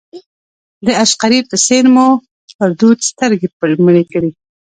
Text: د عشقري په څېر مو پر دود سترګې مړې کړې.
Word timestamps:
د 0.85 0.87
عشقري 1.03 1.39
په 1.49 1.55
څېر 1.65 1.83
مو 1.93 2.07
پر 2.57 2.69
دود 2.79 2.97
سترګې 3.09 3.47
مړې 3.85 4.03
کړې. 4.11 4.31